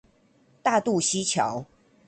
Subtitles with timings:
[0.63, 1.63] 大肚溪橋